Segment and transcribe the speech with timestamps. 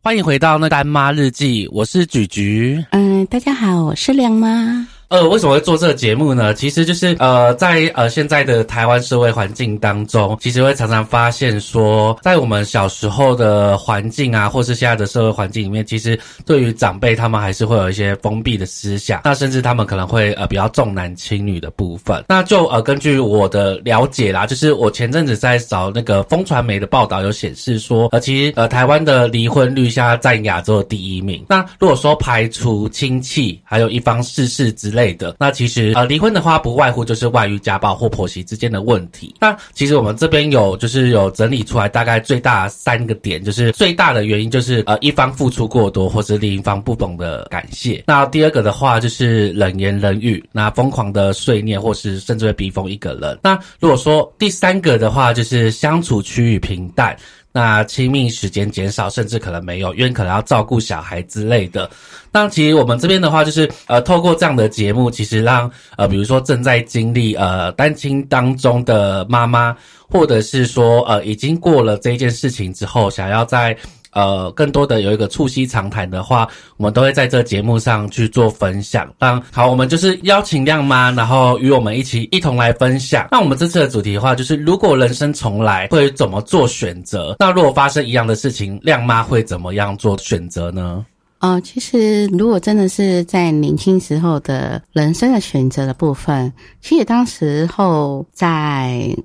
[0.00, 2.82] 欢迎回到那干妈日记，我是菊菊。
[2.92, 4.88] 嗯，大家好，我是亮妈。
[5.08, 6.52] 呃，为什么会做这个节目呢？
[6.52, 22.22] 其实就是呃，在呃现在的台湾社会环境当中，其实会常常发现说，在我们小时候的环境啊，或是现在的社会环境里面，其实对于长辈他们还是会有一些封闭的思想，那甚至他们可能会呃比较重男轻女的部分。
[22.28, 31.42] 那就呃根据我的了解啦，就是我前阵子在找那个风传媒的报道，有显示说，呃其实呃台湾的离婚率现在占亚洲的第一名。
[31.48, 39.34] 那如果说排除亲戚，还有一方逝世之类的，那其实呃离婚的话，不外乎就是外遇、家暴或婆媳之间的问题。
[39.40, 48.02] 那其实我们这边有就是有整理出来，大概最大三个点，就是最大的原因就是呃一方付出过多，或是另一方不懂得感谢。
[48.06, 53.38] 那第二个的话就是冷言冷语，那疯狂的碎念，或是甚至会逼疯一个人。
[53.42, 57.16] 那如果说第三个的话，就是相处趋于平淡。
[57.58, 61.90] 那亲密时间减少，甚至可能没有，因为可能要照顾小孩之类的。
[62.30, 69.76] 那其实我们这边的话，就是呃，透过这样的节目，其实让呃，比如说正在经历呃单亲当中的妈妈，
[70.08, 73.76] 或者是说呃已经过了这件事情之后，想要在
[74.12, 79.12] 呃更多的有一个促膝长谈的话，我们都会在这节目上去做分享。
[79.18, 83.28] 那好，我们就是邀请亮妈，然后与我们一起一同来分享。
[83.30, 87.36] 那我们这次的主题的话，就是如果人生重来，会怎么做选择？
[87.38, 91.04] 那如果发生一样的事情，亮妈会怎么样做选择呢？
[91.40, 99.16] 哦，其实如果真的是在年轻时候的人生的选择的部分，其实当时候在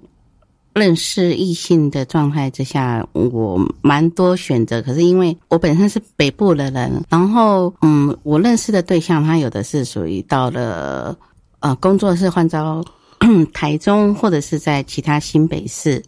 [0.74, 4.82] 认识异性的状态之下，我蛮多选择。
[4.82, 11.16] 可是因为我本身是北部的人，然后嗯，我认识的对象他有的是属于到了
[11.60, 12.84] 呃工作室换招
[13.54, 16.02] 台中或者是在其他新北市。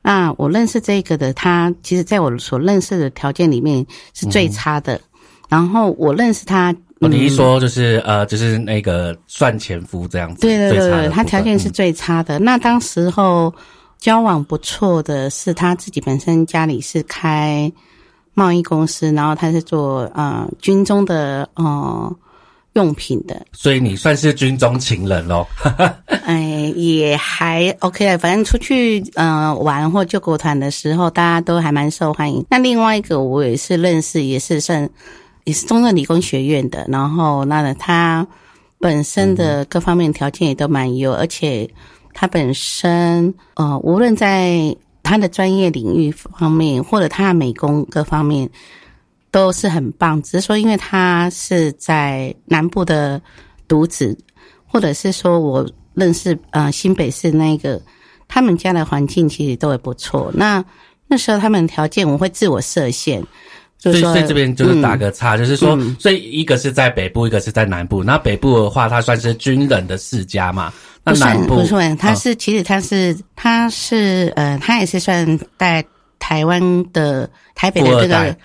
[0.00, 5.00] 那我认识这个的，他其实在我所认识的条件里面是最差的。
[5.48, 12.38] 然后我认识他，你一说就是呃，就是那个算前夫这样子，对对对，他条件是最差的。
[12.38, 13.54] 那当时候
[14.04, 17.72] 交往不错的是他自己本身家里是开
[18.34, 22.14] 贸易公司，然后他是做呃军中的呃
[22.74, 25.46] 用品的，所以你算是军中情人喽。
[26.26, 32.44] 哎，也还 OK 反正出去呃玩或救国团的时候，大家都还蛮受欢迎。
[32.50, 34.86] 那另外一个我也是认识，也是算。
[35.44, 38.26] 也是中正理工学院的，然后那他
[38.78, 41.68] 本身的各方面条件也都蛮优，而且
[42.14, 48.48] 他本身呃，无论在他的专业领域方面，或者他的美工各方面
[49.30, 50.22] 都是很棒。
[50.22, 53.20] 只是说，因为他是在南部的
[53.68, 54.16] 独子，
[54.66, 57.82] 或者是说我认识呃新北市那个，
[58.28, 60.32] 他们家的环境其实都也不错。
[60.34, 60.64] 那
[61.06, 63.22] 那时候他们条件，我会自我设限。
[63.92, 68.02] 所以，所以这边就是打个叉，就是说，所以一个是在北部，一个是在南部。
[68.02, 70.72] 那北部的话，它算是军人的世家嘛？
[71.04, 75.84] 那南部不算，他是其实他是他是呃，他也是算在
[76.18, 76.60] 台湾
[76.92, 78.36] 的台北的这个，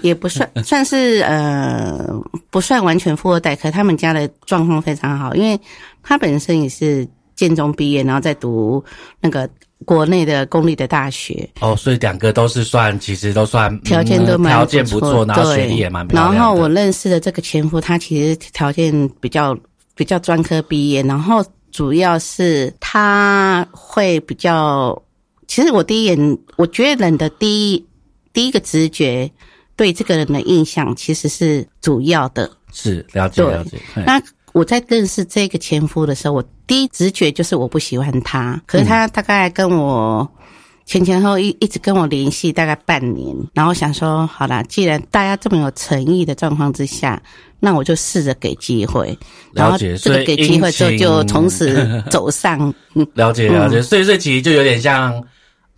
[0.00, 2.08] 也不算 算是呃，
[2.48, 3.54] 不算完全富二代。
[3.54, 5.60] 可他们家的状况非常好，因为
[6.02, 7.06] 他本身也是
[7.38, 8.84] 建中毕业，然后再读
[9.22, 9.48] 那个。
[9.84, 16.34] 国内的公立的大学哦，所以两个都是算，其实都算条件都蛮条件不错，然后学历也蛮漂亮。
[16.34, 19.56] 然后我认识的这个前夫，他其实条件比较
[19.94, 25.00] 比较专科毕业，然后主要是他会比较，
[25.46, 27.86] 其实我第一眼我觉得人的第一
[28.32, 29.30] 第一个直觉
[29.76, 33.78] 对这个人的印象其实是主要的，是了解了解。
[33.94, 34.20] 那
[34.52, 38.60] 我在认识这个前夫的时候，我第一直觉就是我不喜欢他。
[38.66, 40.28] 可是他大概跟我
[40.84, 47.22] 前前后一一直跟我联系大概半年，然后想说，好啦，既然大家这么有诚意的状况之下，
[47.60, 49.16] 那我就试着给机会。
[49.52, 52.74] 了解，这个给机会之后，就从此走上。
[53.14, 55.22] 了解了解，所以这其实就有点像。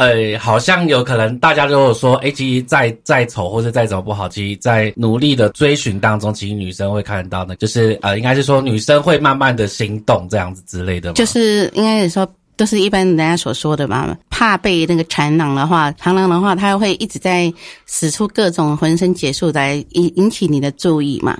[0.00, 11.12] 呃，好像有可能大家如果说，哎，其实再再丑或者再怎么不好，其实，在努力的追寻当中，其实女生会看得到的，就是呃，应该是说女生会慢慢的心动这样子之类的。
[11.12, 12.26] 就是应该是说。
[12.60, 17.50] 都是一般人家所说的嘛，怕被那个豺狼的话，螳螂的话，它会一直在
[17.86, 21.38] 使出各种浑身解数来引引起你的注意嘛。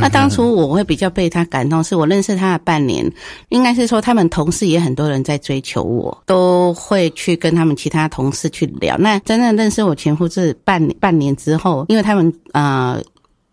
[0.00, 3.04] 那当初我会比较被他感动，是我认识他的半年，
[3.48, 8.96] 应该是说他们同事也很多人在追求我，都会去跟他们其他同事去聊。
[8.96, 13.02] 那真正认识我前夫是半半年之后，因为他们呃。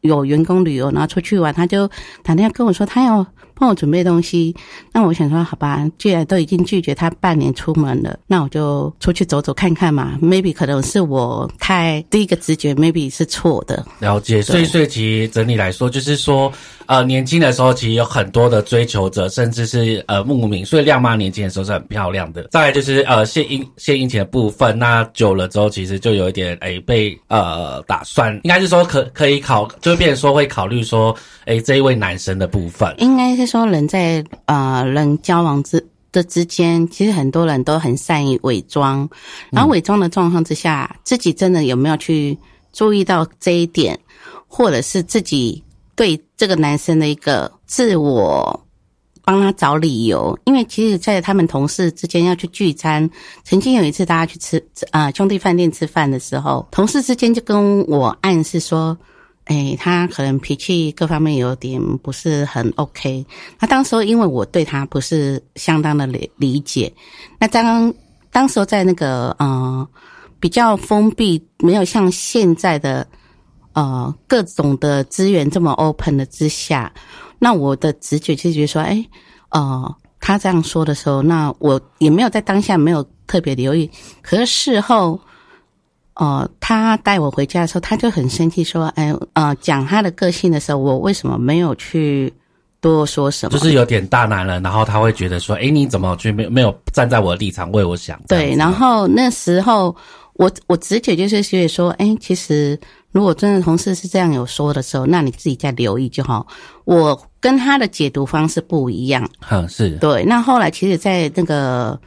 [0.02, 1.90] 有员工旅游，然后出去玩，他就
[2.24, 3.26] 打电话跟我说他要
[3.60, 4.56] 帮我准备东西。
[4.92, 10.18] 那我想说，好吧，既然都已经拒绝他半年出门了，那我就出去走走看看嘛。
[10.22, 13.86] Maybe 可能是我太第一个直觉，maybe 是错的。
[14.00, 16.52] 了解，所以所以其实整体来说，就是说，
[16.86, 22.48] 呃，年轻的时候其实有很多的追求者，甚至是呃慕名，所以亮妈年轻的时候是很漂亮的。
[22.52, 31.16] 再来就是呃献殷献殷勤的部分，那久了之后，其实就有一点哎被呃打算，应该是说可可以考，就变成说会考虑说，
[31.46, 39.10] 哎这一位男生的部分，应该是说人在呃人交往之的之间，其实很多人都很善于伪装，
[39.52, 42.38] 然后伪装的状况之下，自己真的有没有去
[42.74, 44.00] 注意到这一点，
[44.48, 45.64] 或者是自己
[45.96, 48.60] 对这个男生的一个自我
[49.24, 53.10] 帮他找理由，因为其实，在他们同事之间要去聚餐，
[53.44, 58.98] 曾经有一次大家去吃啊兄弟饭店吃饭的时候，同事之间就跟我暗示说。
[59.48, 63.26] 哎，他可能脾气各方面有点不是很 OK。
[63.60, 66.92] 那当时候因为我对他不是相当的理理解，
[67.40, 67.94] 那当
[68.30, 69.88] 当时候在那个呃
[70.40, 73.08] 比较封闭，没有像现在的
[73.72, 76.92] 呃各种的资源这么 open 的之下，
[77.40, 79.06] 那我的直觉就觉得说，哎，
[79.50, 83.90] 呃，他这样说的时候，那我也没有在当下没有特别留意，
[84.22, 85.18] 可是事后。
[86.18, 92.34] 哦，他带我回家的时候，他就很生气，说：“哎，呃，讲他的个性的时候，我为什么没有去
[92.82, 93.56] 多说什么？
[93.56, 98.20] 就是有点大男人，然后他会觉得说：，哎，你怎么去没没有站在我的立场为我想？
[98.28, 99.96] 对，然后那时候
[100.34, 102.80] 我我直觉就是觉得说：，哎，其实
[103.12, 106.48] 如果真的同事是这样有说的时候，那你自己再留意就好。
[106.86, 110.26] 我跟他的解读方式不一样，嗯，是对。
[110.26, 112.00] 那后来其实，在那个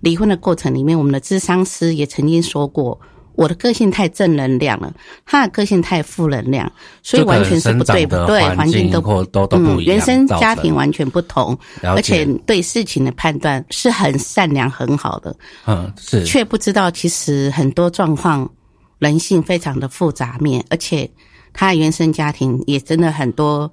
[0.00, 2.98] 离婚的过程里面，我们的智商师也曾经说过。
[3.38, 4.92] 我的个性太正能量了，
[5.24, 6.70] 他的个性太负能量，
[7.04, 15.32] 所以完全是不对不对，环境都都都不一样，原生家庭完全不同，而且对事情的判断是很善良很好的，
[15.66, 18.50] 嗯是，却不知道其实很多状况
[18.98, 21.08] 人性非常的复杂面，而且
[21.52, 23.72] 他的原生家庭也真的很多。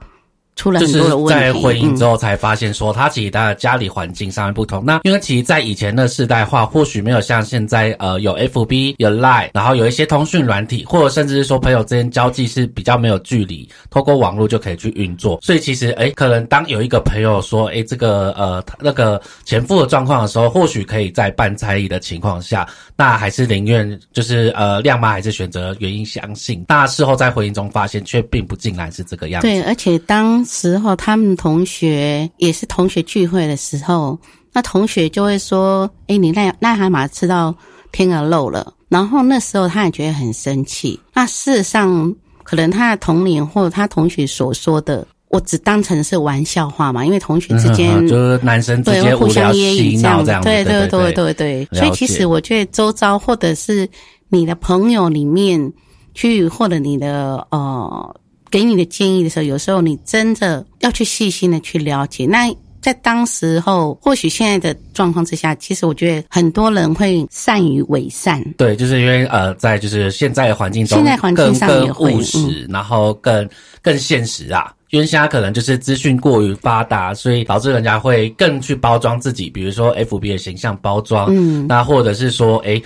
[0.55, 4.83] 出了很多的问题，在婚姻之后才发现，说他其实他的家里环境上面不同。
[4.85, 15.39] 那因为其实，在以前的世代化，或许没有像现在，呃，有 FB 有 Line，然后有一些通讯软体，或者甚至是说朋友之间交际是比较没有距离，透过网络就可以去运作。
[15.41, 26.63] 所以其实，哎，可能当有一个朋友说，哎，这个呃那个前夫的状况的时候，或许可以在半猜疑的情况下，那还是宁愿就是呃亮妈还是选择原因相信。
[26.67, 29.47] 那事后在婚姻中发现，却并不尽然是这个样子。
[29.47, 34.17] 对，而且当时候，他们同学也是同学聚会的时候，
[34.53, 37.53] 那同学就会说：“哎，你癞癞蛤蟆吃到
[37.91, 40.99] 天鹅肉了。”然后那时候他也觉得很生气。
[41.13, 51.67] 那事实上，可能他的童年或者他同学所说的，我只当成是玩笑话嘛，因为同学之间就是男生之间互相揶揄这样，这样对对对对对。
[51.73, 53.89] 所以其实我觉得周遭或者是
[54.29, 55.73] 你的朋友里面
[56.13, 58.15] 去，或者你的呃。
[58.55, 62.25] 给你的建议的时候，有时候你真的要去细心的去了解。
[62.25, 62.49] 那
[62.79, 68.41] 在当时候，或许现在的状况之下，其实我觉得很多人会善于伪善。
[68.57, 73.45] 对，就是因为呃，在就是现在的环境中，现在环境上也务实，然后更
[73.81, 74.73] 更现实啊。
[74.91, 82.81] 因为现在可能就是资讯过于发达，所以导致人家会更去包装自己，比如说 F B 的形象包装，嗯，那或者是说，哎。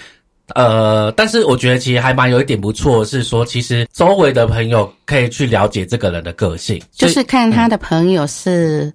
[0.55, 8.91] 呃，但是我觉得其实还蛮有一点不错，是说其实周围的朋友可以去了解这个人的个性，就是看他的朋友是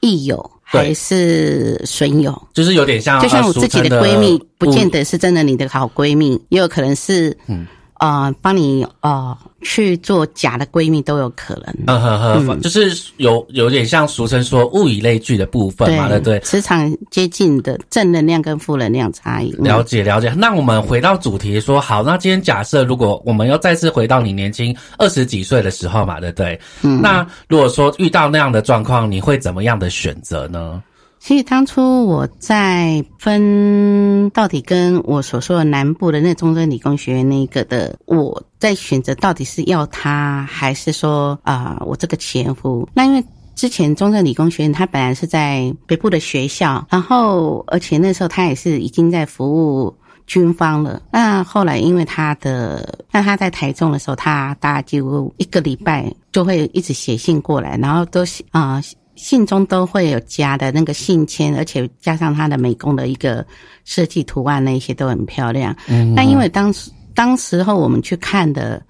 [0.00, 7.66] 益友还是损友，就是有点像，就像我自己的闺蜜，不见得是真的你的好闺蜜，也有可能是嗯。
[8.02, 11.72] 啊，帮你啊去做假的闺蜜都有可能。
[11.86, 16.40] 嗯哼哼，就是有有点像俗称说物以类聚的部分嘛，对不对？
[16.40, 19.52] 磁场接近的正能量跟负能量差异。
[19.52, 20.34] 了解了解。
[20.36, 26.60] 那我们回到主题说，好，那今天假设如果我们要再次回到你年轻二十几岁的时候嘛，对不对？
[26.82, 27.00] 嗯。
[27.00, 30.82] 那如果说遇到那样的状况，你会怎么样的选择呢？
[31.22, 42.88] 其实当初我在分到底跟我所说的南部的那中正理工学院那个的，我在选择到底是要他还是说啊我这个前夫？
[42.92, 43.24] 那因为
[43.54, 51.00] 之前中正理工学院他本来是在北部的学校，然后而且那时候他也是已经在服务军方了。
[51.12, 58.82] 那后来因为他的，那他在台中的时候，他大概就一个礼拜就会一直写信过来，然后都啊。
[59.14, 63.44] 信中都会有加的那个信签，而且加上它的美工的一个
[63.84, 65.76] 设计图案，那些都很漂亮。
[65.88, 68.82] 嗯，那因为当时当时候我们去看的，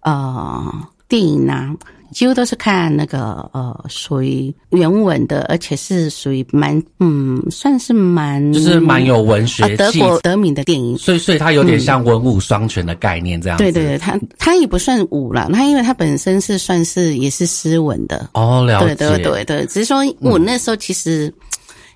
[0.00, 0.72] 呃，
[1.08, 1.74] 电影啊，
[2.14, 10.96] 几乎都是看那个呃，属于原文的，而且是属于蛮嗯，算是蛮就是蛮有文学呃德国德敏的电影。
[10.96, 13.64] 所以，所以它有点像文武双全的概念这样子。
[13.64, 18.94] 对对对，它它也不算武了，它因为它本身是算是也是诗文的，哦，了对解。
[18.94, 21.32] 对对对，只是说我那时候其实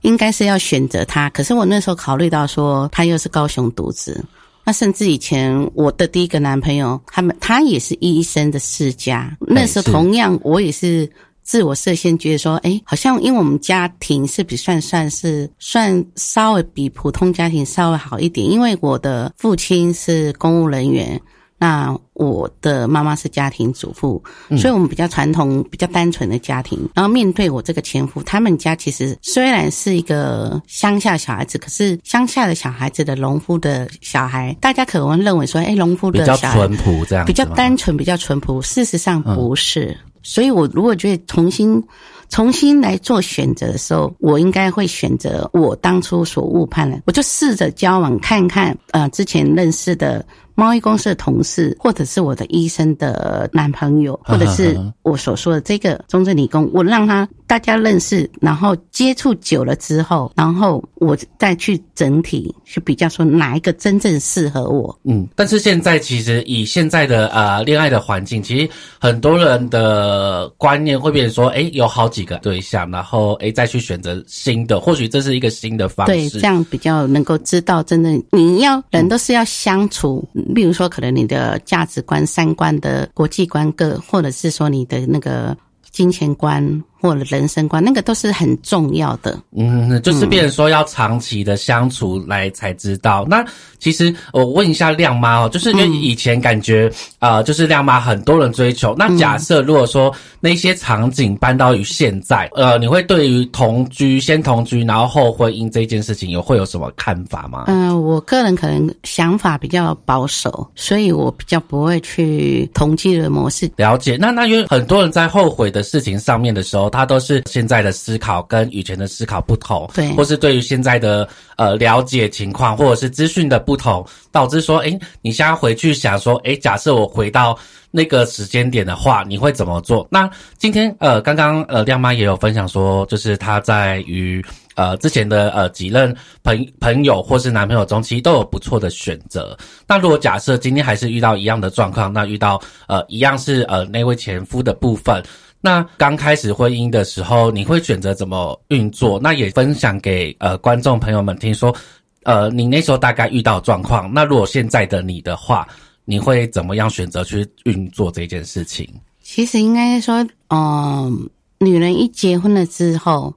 [0.02, 4.24] 应该是要选择他，可是我那时候考虑到说他又是高雄独子，
[4.68, 11.10] 那甚至以前我的第一个男朋友，他们他也是医生的世家，那时候同样我也是。
[11.42, 21.18] 自我设限，觉得说，哎，好像因为我们家庭是比算算是算稍微比普通家庭稍微好一点，因为我的父亲是公务人员，
[21.58, 24.22] 那我的妈妈是家庭主妇，
[24.56, 26.88] 所以我们比较传统、比较单纯的家庭。
[26.94, 38.62] 然后面对我这个前夫，他们家其实虽然是一个乡下小孩子，可是乡下的小孩子的农夫的小孩，大家可能认为说，哎，农夫比较的小孩淳朴这样，比较单纯、比较淳朴。
[38.62, 41.82] 事实上不是，所以我如果觉得重新
[42.28, 50.24] 重新来做选择的时候，我应该会选择我当初所误判的，我就试着交往看看，呃，之前认识的
[50.58, 64.98] 贸易公司的同事，或者是我的医生的男朋友，或者是我所说的这个中正理工，我让他大家认识，然后接触久了之后，然后我再去整体去比较说哪一个真正适合我。
[65.04, 76.48] 嗯，但是现在其实以现在的呃恋爱的环境，其实很多人的观念会变成说，诶，有好几个对象，然后诶再去选择新的，或许这是一个新的方对，式这。
[76.48, 85.56] 样比较能够知道真的你要人都是要相处，例如说可能你的价值观、三观的国际观各，或者是说你的那个
[85.90, 89.38] 金钱观或者人生观，那个都是很重要的。
[89.56, 93.26] 嗯，就是变成说要长期的相处来才知道。
[93.28, 93.44] 那
[93.78, 98.94] 其实我问一下亮妈哦，就是因为以前感觉啊、呃就是亮妈很多人追求。
[98.98, 107.64] 那假设如果说那些场景搬到于现在，呃，你会对于同居先同居然后后婚姻这件事情有会有什么看法吗？
[107.68, 113.70] 嗯、我个人可能想法比较保守，所以我比较不会去同居的模式。
[113.76, 127.58] 了解，那那因为很多人在后悔的事情上面的时候，他都是现在的思考跟以前的思考不同，对或是对于现在的呃了解情况，或者是资讯的不同，导致说，诶，你现在回去想说，诶，假设我回到
[127.90, 130.06] 那个时间点的话，你会怎么做？
[130.10, 134.44] 那今天呃，刚刚呃亮妈也有分享说，就是她在于。
[134.78, 136.14] 呃，之前的呃几任
[136.44, 139.58] 朋朋友或是男朋友中，其实都有不错的选择。
[139.88, 145.20] 那如果假设今天还是遇到一样的状况，那遇到呃一样是呃那位前夫的部分，
[145.60, 149.18] 那刚开始婚姻的时候，你会选择怎么运作？
[149.20, 151.74] 那也分享给呃观众朋友们听说，
[152.22, 155.66] 呃，你那时候大概遇到状况，那如果现在的你的话，
[156.04, 158.88] 你会怎么样选择去运作这件事情？
[159.20, 163.34] 其实应该说，嗯、女人一结婚了之后，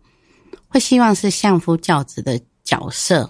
[0.67, 3.29] 会希望是相夫教子的角色。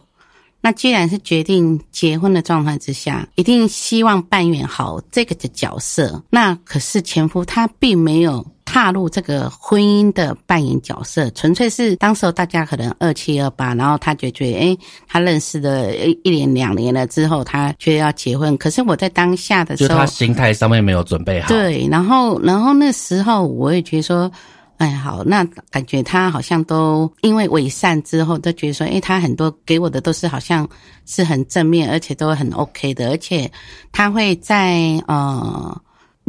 [0.64, 6.24] 那既然是决定结婚的状态之下，一定希望扮演好这个的角色。
[6.30, 18.58] 那可是前夫他并没有踏入这个婚姻的扮演角色，纯粹是当时候大家可能二七二八，然后他就觉得，诶，他认识了一一年两年了之后，他觉得要结婚。
[18.58, 21.50] 可是我在当下的时候，就他心态上面没有准备好。
[21.50, 24.32] 对，然后然后那时候我也觉得说，
[24.78, 30.66] 哎，好，那感觉他好像都因为伪善之后，都觉得说，哎，他很多给我的都是好像
[31.06, 33.52] 是很正面，而且都很 OK 的，而且
[33.92, 35.82] 他会在呃。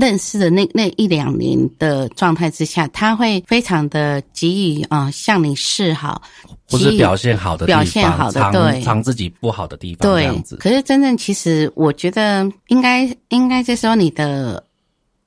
[0.02, 6.20] 认识的那那一两年的状态之下，他会非常的给予啊、呃向你示好，
[6.68, 8.80] 不是表现好的地方，表现好的藏对。
[8.82, 10.24] 藏自己不好的地方，这对。
[10.24, 10.56] 样子，。
[10.56, 14.64] 可是真正其实，我觉得应该应该就是说你的，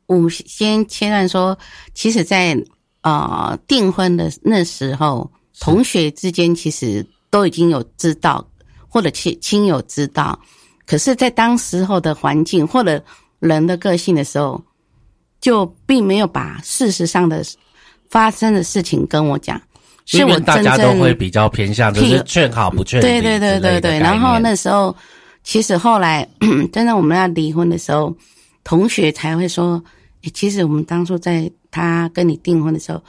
[0.07, 1.57] 我们先切断说，
[1.93, 2.61] 其实在，
[3.01, 8.45] 呃订婚的那时候，同学之间其实都已经有知道，
[8.89, 10.37] 或者亲亲友知道，
[10.85, 13.01] 可是，在当时候的环境或者
[13.45, 14.61] 人的个性的时候，
[15.39, 17.43] 就并没有把事实上的
[18.09, 19.61] 发生的事情跟我讲，
[20.05, 23.99] 是我真大家都正会比较偏向，就是劝好不劝离对对对对对。
[23.99, 24.39] 然后？
[24.39, 24.95] 那时候，
[25.43, 26.27] 其实后来
[26.73, 28.15] 真的我们要离婚的时候，
[28.63, 29.83] 同学才会说，
[30.23, 33.03] 诶其实我们当初在他跟你订婚的时候，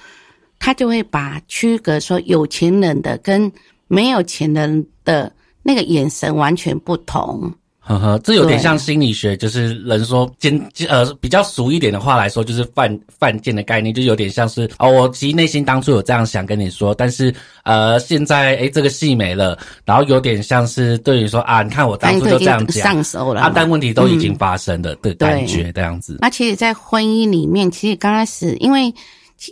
[0.58, 3.50] 他就会把区隔说有钱人的跟
[3.88, 7.52] 没有钱人的那个眼神完全不同。
[7.86, 26.18] 呵呵，这有点像心理学，就是人说简呃比较俗一点的话来说，就是犯犯贱的概念，就有点像是哦，我其实内心当初有这样想跟你说，但是呃现在诶这个戏没了，然后有点像是对于说啊，你看我当初就这样讲，上手了。，啊但问题都已经发生了的感觉，这样子。
[26.20, 28.92] 那其实，在婚姻里面，其实刚开始，因为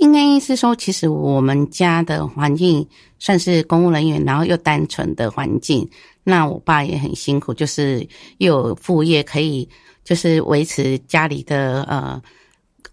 [0.01, 2.85] 应该是说，其实我们家的环境
[3.21, 5.89] 算是公务人员，然后又单纯的环境。
[6.25, 8.07] 那我爸也很辛苦，就是
[8.39, 9.69] 又有副业可以，
[10.03, 12.21] 就是维持家里的呃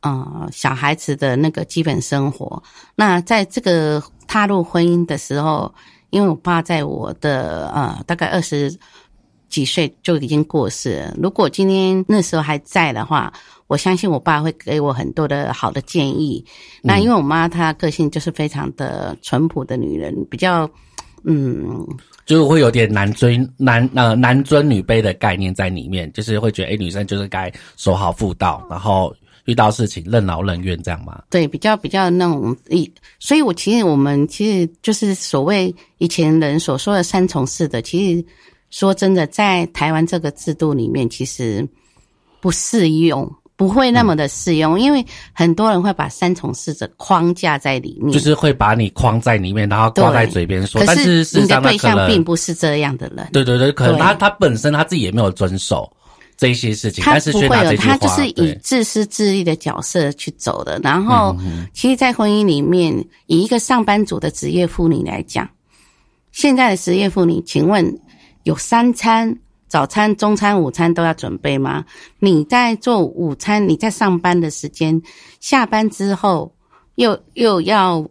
[0.02, 2.62] 呃小孩子的那个基本生活。
[2.94, 5.74] 那在这个踏入婚姻的时候，
[6.10, 8.78] 因为我爸在我的呃大概二十
[9.48, 11.16] 几岁就已经过世了。
[11.18, 13.32] 如果今天那时候还在的话，
[13.68, 16.46] 我相信我爸会给我很多的好的建议。
[16.82, 20.70] 那因为我妈她个性就是非常的淳朴的女人，比较
[21.24, 21.86] 嗯
[22.26, 29.14] 就是会有点男尊男呃男尊女卑的概念在里面，就是会觉得诶女生就是该守好妇道，然后
[29.46, 31.22] 遇到事情任劳任怨这样嘛。
[31.30, 38.26] 对，比较比较那种以，所以我其实我们其实就是所谓以前人所说的三从四德，其实
[38.70, 41.68] 说真的，在台湾这个制度里面，其实
[42.40, 53.30] 不适用，不会那么的适用，因为很多人会把三从四德框架在里面，就是会把你框在里面，然后挂在嘴边说，可但是你的对象并不是这样的人。
[53.32, 55.92] 对对对，可能他他本身他自己也没有遵守
[56.38, 58.60] 这一些事情，他但是不会有，他就是以对。
[58.64, 60.80] 自私自利的角色去走的。
[60.82, 61.68] 然后，嗯。
[61.72, 62.92] 其实，在婚姻里面，
[63.28, 65.48] 以一个上班族的职业妇女来讲，
[66.32, 67.86] 现在的职业妇女，请问
[68.42, 69.38] 有三餐，
[69.72, 71.86] 早餐、中餐、午餐都要准备吗？
[72.20, 75.02] 你在做午餐，你在上班的时间，
[75.40, 76.54] 下班之后
[76.96, 78.06] 又又要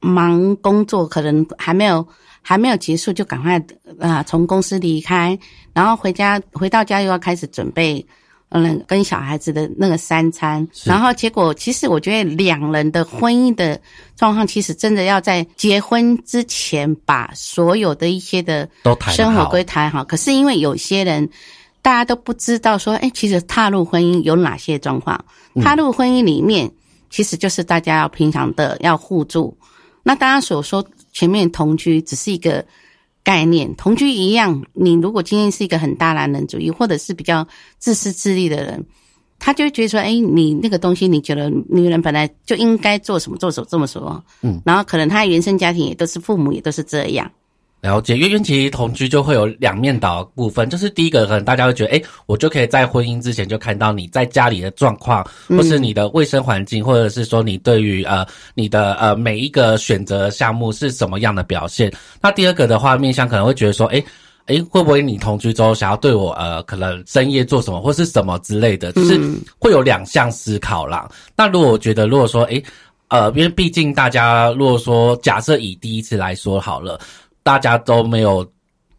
[0.00, 2.06] 忙工作，可能还没有
[2.42, 3.58] 还没有结束，就赶快
[3.98, 5.38] 啊、从公司离开，
[5.72, 8.06] 然后回家回到家又要开始准备。
[8.50, 13.78] 嗯，跟小孩子的那个三餐，然后结果其实我觉得两人的婚姻的
[14.16, 18.66] 状况，其实真的要在结婚之前把所有的一些的
[19.08, 20.02] 生活归谈好。
[20.02, 21.28] 可是因为有些人
[21.82, 25.22] 大家都不知道说，哎，其实踏入婚姻有哪些状况？
[25.54, 26.70] 嗯踏入婚姻里面，
[27.10, 29.54] 其实就是大家要平常的要互助。
[30.02, 32.64] 那大家所说前面同居只是一个
[33.28, 34.64] 概念，同居一样。
[34.72, 37.46] 你如果今天是一个很大男人主义，或者是比较
[37.78, 38.82] 自私自利的人，
[39.38, 47.30] 他就会觉得说，哎，你那个东西，你觉得女人本来就应该做什么做什么这么说，嗯，然后可能他原生家庭也都是父母也都是这样，
[47.80, 61.92] 了解，因为其实同居就会有两面倒的部分，就是第一个可能大家会觉得，哎，我就可以在婚姻之前就看到你在家里的状况，或是你的卫生环境，或者是说你对于呃你的呃每一个选择项目是什么样的表现。
[62.20, 64.02] 那第二个的话，面向可能会觉得说，哎。
[64.46, 69.20] 诶，会不会你同居之后想要对我呃，可能深夜做什么或是什么之类的，就是
[69.58, 71.06] 会有两项思考啦。
[71.36, 72.64] 那如果我觉得，如果说诶，
[73.08, 76.98] 呃，因为毕竟大家如果说假设以第一次来说好了，
[77.48, 78.46] 大家都没有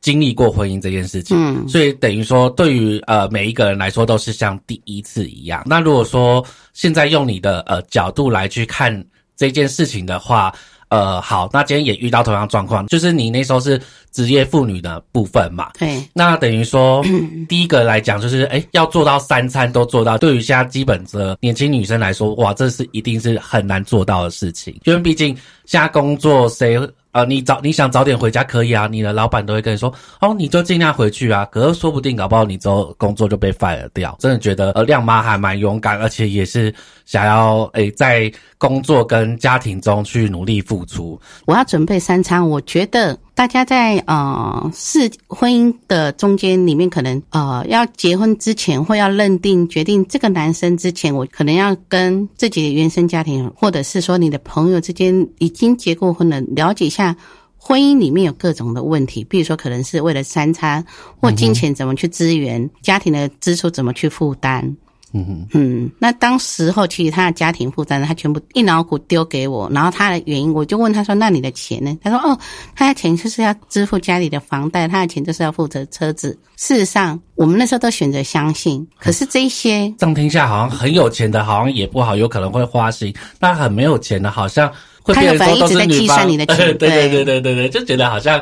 [0.01, 1.69] 经历过婚姻这件事情，嗯。
[1.69, 5.61] 所以等于说对于呃每一个人来说都是像第一次一样。
[5.67, 9.05] 那如果说现在用你的呃角度来去看
[9.37, 10.51] 这件事情的话，
[10.87, 13.79] 呃，好，那今天也遇到同样状况，就是你那时候是
[14.11, 17.05] 职业妇女的部分嘛，对，那等于说，
[17.47, 25.27] 第一个来讲就是，哎，要做到三餐都做到，对于现在基本的年轻女生来说，哇，这是一定是很难做到的事情，因为毕竟
[25.65, 26.75] 现在工作谁。
[27.11, 29.91] 啊，你早你想早点回家可以啊，你的老板都会跟你说，
[30.21, 31.43] 哦，你就尽量回去啊。
[31.45, 34.15] 可是说不定搞不好你之后工作就被 fire 掉。
[34.19, 36.73] 真的觉得呃亮妈还蛮勇敢，而且也是
[37.05, 41.19] 想要诶在工作跟家庭中去努力付出。
[41.45, 57.15] 我要准备三餐，我觉得大家在呃是婚姻的中间里面，可能呃要结婚之前或要认定决定这个男生之前，我可能要跟自己的原生家庭，或者是说你的朋友之间已经结过婚了，了解一下。
[57.55, 60.85] 婚姻里面有各种的问题，比如说可能是为了三餐
[61.21, 64.75] 或金钱怎么去支援，家庭的支出怎么去负担。
[65.11, 72.37] 嗯哼，嗯，那当时候其实他的家庭负担，他全部一脑股丢给我，然后他的原因，我就问他说：“那你的钱呢？”他说：“哦，
[72.75, 86.17] 他的钱就是要支付家里的房贷，他的钱就是要负责车子。”事实上，我们那时候都选择相信，可是这些这样听下好像很有钱的，好像也不好，有可能会花心；那很没有钱的，好像会变成说都是女他有本来一直在计方。
[86.17, 88.39] 算你的 钱对对对对对对对，就觉得好像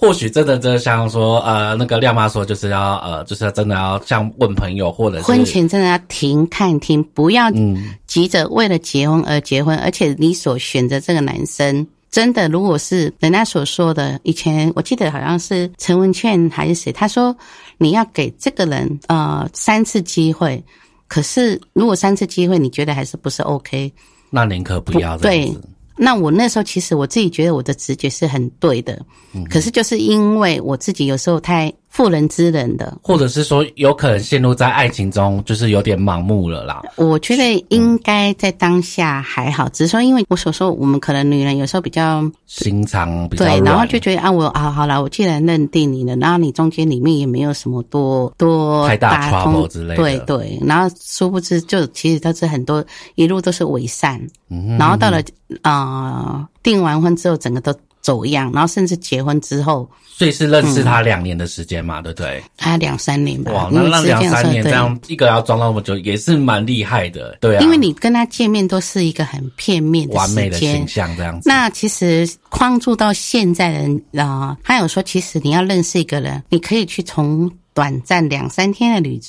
[0.00, 7.94] 或许真的真的像说呃那个亮妈说，就是要呃就是要真的要像问朋友或者是婚前真的要停看听，不要嗯。
[8.06, 17.36] 急着为了结婚而结婚，而且你所选择这个男生，真的，如果是人家所说的，以前我记得好像是陈文茜还是谁，他说
[17.76, 20.62] 你要给这个人呃三次机会，
[21.08, 23.92] 可是如果三次机会你觉得还是不是 OK，
[24.30, 25.52] 那宁可不要这样对。
[25.52, 25.60] 子。
[25.98, 29.04] 那我那时候其实我自己觉得我的直觉是很对的，
[29.50, 36.82] 可是就是因为我自己有时候太妇人之仁的，或者是说，有可能陷入在爱情中，就是有点盲目了啦。
[36.96, 49.96] 我觉得应该在当下还好，只是说因为我所说我们可能女人有时候比较心肠比较对，然后就觉得啊，我啊好了，我既然认定你了，然后你中间里面也没有什么多多太大打 trouble 之类的。
[49.96, 54.20] 对对，然后殊不知就其实都是很多一路都是伪善，
[54.50, 55.20] 嗯然后到了
[55.62, 62.42] 啊、呃订完婚之后，整个都走样，然后甚至结婚之后所以是认识他两年的时间嘛，对不对？
[62.56, 67.62] 他两三年吧，哇，那那两三年这样一个要装那么久，也是蛮厉害的，对啊。
[67.62, 79.20] 因为你跟他见面都是一个很片面的完美的形，象这样子，那其实框住到现在的人啊、他有说，其实你要认识一个人，你可以去从短暂两三天的旅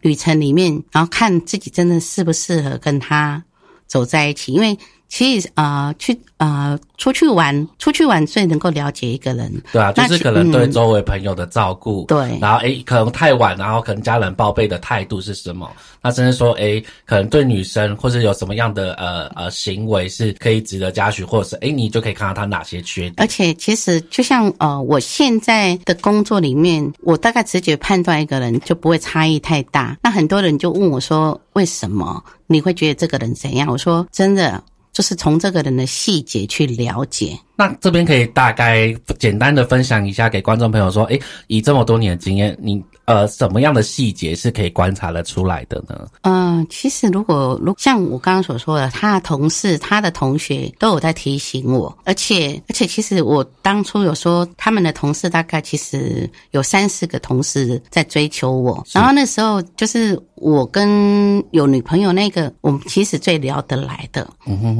[0.00, 3.40] 旅程里面，然后看自己真的适不适合跟他
[3.86, 4.52] 走在一起。
[4.52, 4.76] 因为
[5.12, 9.52] 其实啊、呃去啊、呃出去玩，出去玩最能够了解一个人。
[9.72, 15.70] 对啊，就是可能对嗯周围朋友的照顾，对然后诶，可能太晚，然后可能家人报备的态度是什么？
[16.00, 23.14] 那甚至说，诶，可能对女生或是有什么样的呃呃行为是可以值得嘉许，或者是诶，你就可以看到他哪些缺点。
[23.18, 29.98] 而且其实就像呃，我现在的工作里面，我大概直觉判断一个人就不会差异太大。
[30.02, 33.68] 那很多人就问我说，为什么你会觉得这个人怎样？
[33.68, 34.62] 我说真的，
[34.92, 37.38] 就是从这个人的细节去了解。
[37.54, 46.06] 那这边可以大概简单的分享一下给观众朋友说，诶，以这么多年的经验，你呃什么样的细节是可以观察得出来的呢？
[46.22, 64.28] 嗯，其实如果如像我刚刚所说的，他的同事、他的同学都有在提醒我，而且而且，其实我当初有说，他们的同事大概其实有三四个同事在追求我，然后那时候就是我跟有女朋友那个，我们其实最聊得来的，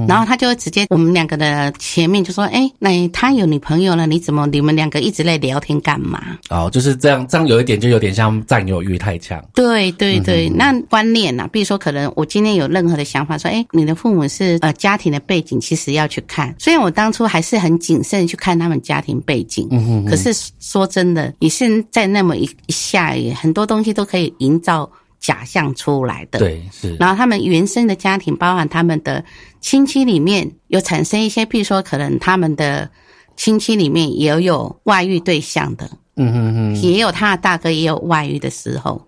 [0.08, 6.38] 然后他就直接我们两个的前面就说，哎，那他有女朋友了，你怎么你们两个一直在聊天干嘛？
[6.50, 9.42] 哦，就是这样，这样有一点就有点像占有欲太强。
[9.54, 16.54] 对对对，那观念呐、比如说，可能我今天有任何的想法，说，哎，你的父母是呃家庭的背景，其实要去看。
[16.58, 24.90] 虽然我当初还是很谨慎去看他们家庭背景，嗯哼可是说真的，你现在那么一一下，也很多东西都可以营造
[25.22, 26.38] 假象出来的。。
[26.38, 26.94] 对，是。
[26.96, 29.24] 然后他们原生的家庭，包含他们的
[29.62, 32.90] 亲戚里面有产生一些，比如说可能他们的
[33.36, 39.00] 亲戚里面也有外遇对象的，嗯哼哼，也有他的大哥也有外遇的时候，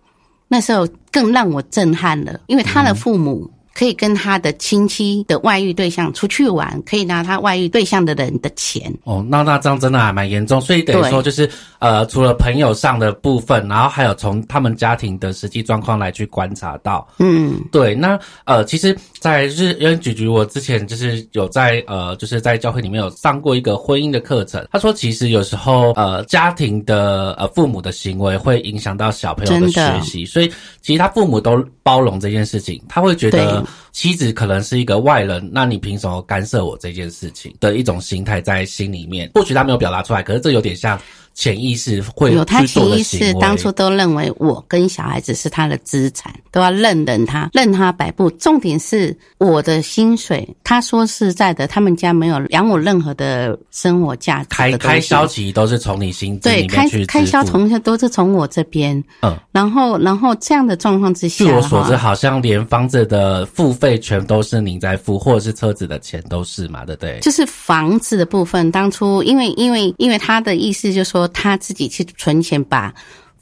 [0.49, 8.93] 那时候更让我震撼了，因为他的父母可以跟他的亲戚的外遇对象出去玩，可以拿他外遇对象的人的钱。
[9.03, 17.07] 哦，那那这样真的还蛮严重，所以等于说就是呃，除了朋友上的部分，然后还有从他们家庭的实际状况来去观察到。
[17.19, 24.63] 嗯，对，那呃，其实，在日因为菊菊，我之前就是有在呃，就是在教会里面有上过一个婚姻的课程。
[24.71, 39.31] 他说，其实有时候呃，家庭的呃父母的行为会影响到小朋友的学习，所以其实他父母都包容这件事情，他会觉得妻子可能是一个外人，那你凭什么干涉我这件事情的一种心态在心里面。
[39.35, 41.01] 或许他没有表达出来，可是这有点像
[41.35, 43.35] 潜意识会有他潜意识。
[43.35, 48.31] 当初都认为我跟小孩子是他的资产，都要任人他，任他摆布。
[48.31, 67.19] 重点是我的薪水，他说实在的，他们家没有养我任何的生活价值开开销其实都是从你薪资对开里面去开销从小都是从我这边，嗯，然后然后这样的状况之下，据我所知，好像连房子的付费全都是您在付，或者是车子的钱都是嘛，对不对？
[67.21, 72.95] 就是房子的部分，当初因为因为因为他的意思就是他自己去存钱把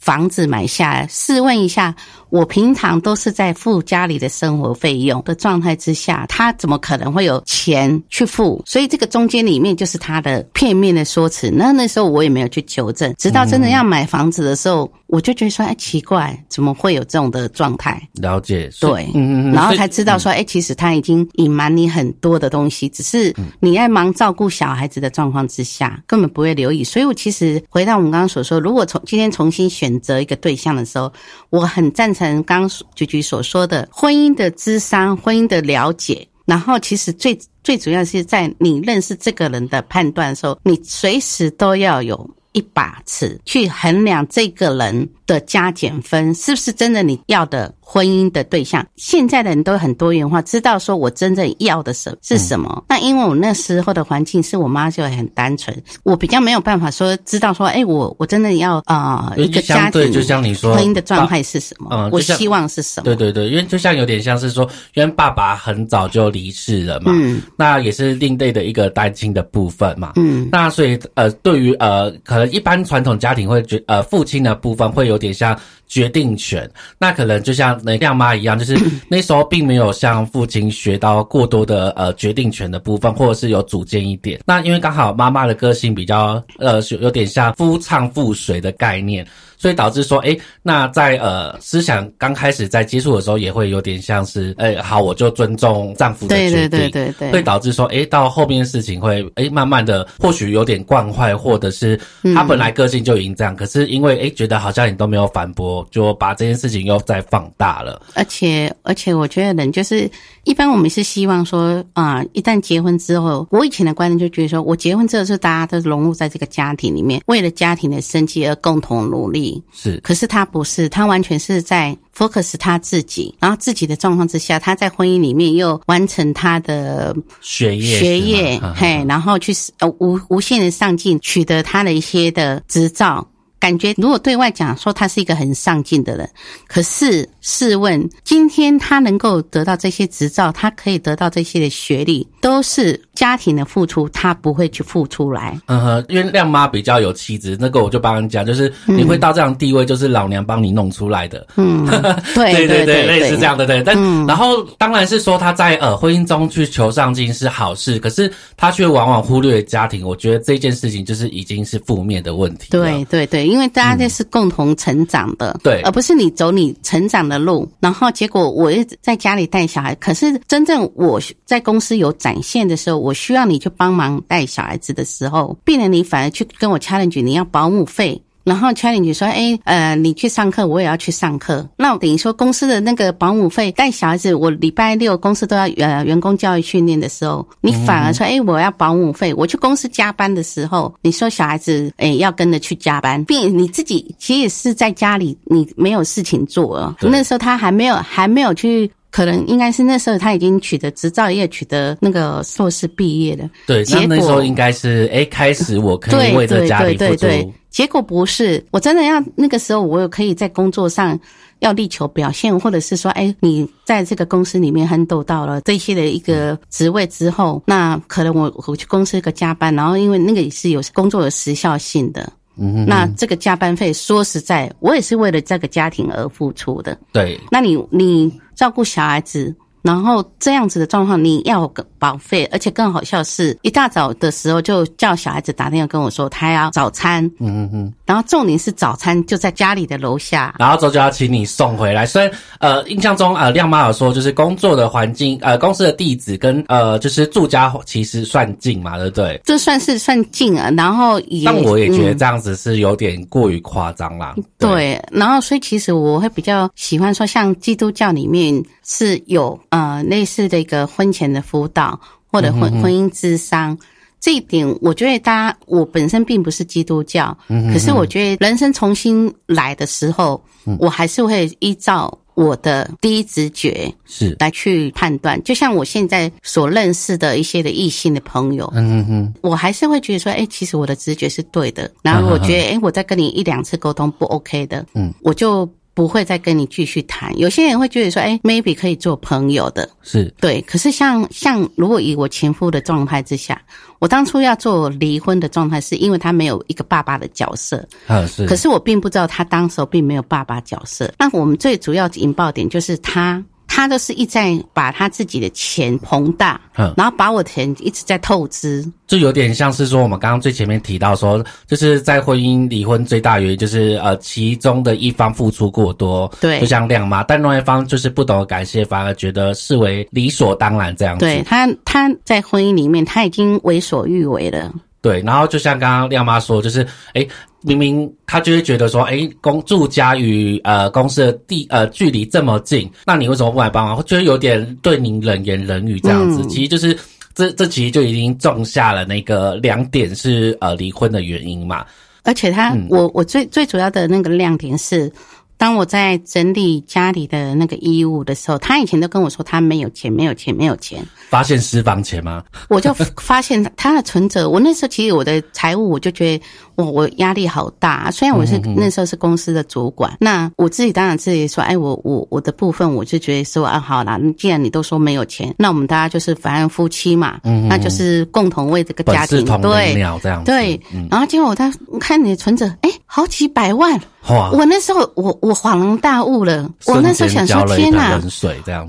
[0.02, 1.06] 房子买下来。
[1.08, 1.94] 试问一下，
[2.28, 8.60] 我平常都是在付家里的生活费用的状态之下，他怎么可能会有钱去付？
[8.66, 11.52] 所以这个中间里面就是他的片面的说辞。
[11.52, 18.02] 那那时候我也没有去求证，直到真的要买房子的时候，我就觉得说，哎，奇怪，怎么会有这种的状态？
[18.14, 26.82] 了解，对，嗯嗯嗯，然后才知道说，哎、其实他已经隐瞒你很多的东西，只是你在忙照顾小孩子的状况之下，根本不会留意。
[26.82, 31.12] 所以我其实回到我们刚刚所说，如果从今天重新选选择一个对象的时候，
[31.50, 36.26] 我很赞成刚刚菊菊所说的婚姻的智商、婚姻的了解。
[36.46, 48.86] 然后，其实最最主要是在你认识这个人的判断的时候，你随时都要有一把尺去衡量这个人的的加减分，是不是真的你要的婚姻的对象？
[48.96, 52.84] 现在的人都很多元化，知道说我真正要的什是什么。
[52.86, 61.88] 那因为我那时候的环境是我妈就很单纯，我比较没有办法说知道说，哎，我我真的要啊、一个家庭，就像你说婚姻的状态是什么？
[61.92, 63.04] 嗯我希望是什么？
[63.04, 70.12] 对对对，因为就像有点像是说，因为爸爸很早就离世了嘛，嗯那也是另类的一个单亲的部分嘛。
[70.16, 78.76] 嗯那所以呃，对于呃，可能一般传统家庭会觉呃，父亲的部分会有点像决定权，那可能就像那亮妈一样，就是
[79.08, 84.40] 那时候并没有向父亲学到过多的呃决定权的部分，或者是有主见一点。
[84.44, 89.26] 那因为刚好妈妈的个性比较呃，有有点像夫唱妇随的概念。
[89.62, 108.03] 所以导致说，哎，那在呃思想刚开始在接触的时候，也会有点像是，哎，好，我就尊重丈夫的对决定，对对对对，会导致说，哎，到后面的事情会，哎，慢慢的或许有点惯坏，或者是嗯他本来个性就已经这样，可是因为哎觉得好像你都没有反驳，就把这件事情又再放大了。
[108.14, 110.11] 而且而且，我觉得人就是
[110.42, 119.51] 一般我们是希望说啊、一旦结婚之后，我以前的观念就觉得说，我结婚之后是大家都融入在这个家庭里面，为了家庭的生计而共同努力。
[119.72, 133.26] 是，可是他不是，他完全是在 focus 他自己，然后自己的状况之下，他在婚姻里面又完成他的学业学业，嘿，然后去呃无无限的上进，取得他的一些的执照。
[133.62, 136.29] 感觉如果对外讲说他是一个很上进的人，
[136.66, 145.57] 可是试问，今天他能够得到这些执照，他可以得到这些的学历，都是家庭的付出，他不会去付出来。
[145.66, 151.46] 嗯哼，因为亮妈比较有气质，那个我就帮你讲，就是你会到这样地位，就是老娘帮你弄出来的。
[151.57, 151.87] 嗯，
[152.35, 153.81] 对对对类似这样的对。
[153.81, 153.96] 但、
[154.27, 160.05] 然后当然是说他在呃婚姻中去求上进是好事，可是他却往往忽略家庭。
[160.05, 162.66] 我觉得这件事情就是已经是负面的问题。
[162.72, 178.20] 对对对，因为大家这是共同成长的，对而不是你走你成长的路，然后结果我一直在家里带小孩，可是真正我在公司有展现的时候，我需要你去帮忙带小孩子的时候，变得你反而去跟我 challenge 你要保姆费。
[178.44, 181.68] 然后 challenge 说，哎，呃，你去上课，我也要去上课。
[181.76, 189.33] 那等于说，公司的那个保姆费带小孩子，我礼拜六公司都要呃员工教育训练的时候，你反而说，哎，我要保姆费。
[189.35, 196.96] 我去公司加班的时候，你说小孩子哎要跟着去加班，并你自己其实是在家里，你没有事情做了。
[197.00, 198.90] 那时候他还没有还没有去。
[199.12, 203.48] 可能应该是那时候他已经取得执照，也取得那个硕士毕业了。
[203.66, 207.20] 对，那那时候应该是哎，开始我可以对为这对对家庭付出。
[207.20, 211.18] 对对，结果不是，我真的要那个时候，我有可以在工作上
[211.59, 222.33] 要力求表现，或者是说，哎，你在这个公司里面 handle 到了这些的一个职位之后，那可能我我去公司一个加班，然后因为那个也是有工作有时效性的。
[222.56, 226.96] 嗯那这个加班费，说实在，我也是为了这个家庭而付出的。
[227.12, 237.92] 对，那你你照顾小孩子，然后这样子的状况，你要有个保费，而且更好笑是，一大早的时候就叫小孩子打电话跟我说他要早餐，嗯嗯嗯。
[238.12, 240.55] 然后重点是早餐就在家里的楼下。
[240.59, 242.05] 然后之后就要请你送回来。
[242.05, 249.40] 虽然呃，印象中呃，亮妈有说，就是工作的环境，呃，公司的地址跟呃，就是住家其实算近嘛，对不对？
[249.46, 254.35] 这算是算近啊，然后也，但我也觉得嗯这样子是有点过于夸张啦。
[254.59, 261.98] 对，然后所以其实我会比较喜欢说，像基督教里面是有呃类似的一个婚前的辅导
[262.31, 263.75] 或者婚、婚姻智商。
[264.22, 267.37] 这一点，我觉得大家，我本身并不是基督教，
[267.72, 270.40] 可是我觉得人生重新来的时候，
[270.78, 275.42] 我还是会依照我的第一直觉是，来去判断。
[275.42, 281.90] 就像我现在所认识的一些的异性的朋友，嗯哼哼，我还是会觉得说，哎、其实我的直觉是对的。
[282.00, 287.37] 然后我觉得，哎、我在跟你一两次沟通不 OK 的，嗯，我就不会再跟你继续谈。
[287.38, 290.61] 有些人会觉得说，哎、m a y b e 可以做朋友的，是，对。
[290.62, 293.61] 可是像像如果以我前夫的状态之下，
[293.98, 301.12] 我当初要做离婚的状态，是因为他没有一个爸爸的角色，啊是，可是我并不知道他当时候并没有爸爸角色。
[301.18, 303.42] 那我们最主要引爆点就是他，
[303.74, 308.87] 他都是一再把他自己的钱膨大，嗯然后把我的钱一直在透支。
[309.06, 321.24] 就有点像是说我们刚刚最前面提到说，就是在婚姻离婚最大原因就是呃其中的一方付出过多，对就像亮妈，但另外一方就是不懂得感谢，反而觉得视为理所当然这样子。
[321.24, 324.70] 对他，他在婚姻里面他已经为所欲为了。
[325.00, 327.26] 对，然后就像刚刚亮妈说，就是诶，
[327.62, 333.96] 明明他就会觉得说，诶，公住家与呃公司的地呃距离这么近，那你为什么不来帮忙？
[333.96, 336.96] 会觉得有点对你冷言冷语这样子，嗯其实就是
[337.35, 341.85] 这这其实就已经种下了那个两点是呃离婚的原因嘛。
[342.25, 345.11] 而且他，嗯我我最最主要的那个亮点是，
[345.57, 351.05] 当我在整理家里的那个衣物的时候，他以前都跟我说他没有钱，没有钱，没有钱。
[351.31, 352.44] 发现私房钱吗？
[352.68, 356.44] 我就发现他的存折，我那时候其实我的财务我就觉得
[356.76, 358.11] 我我压力好大。
[358.11, 369.92] 虽然我是那时候是公司的主管，那我自己当然自己说，哎，我我我的部分我就觉得说啊，好啦，既然你都说没有钱，那我们大家就是反正夫妻嘛，那就是共同为这个家庭对。
[369.92, 370.46] 这样子。
[370.46, 373.98] 对，嗯，然后结果我他看你的存折，哎，好几百万。
[374.28, 378.20] 哇，我那时候我我恍然大悟了，我那时候想说，天哪！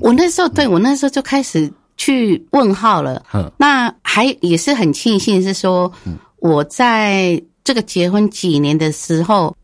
[0.00, 3.22] 我那时候对我那时候就开始去问号了。
[3.32, 5.90] 嗯那还也是很庆幸是说，
[6.38, 9.56] 我在这个结婚几年的时候，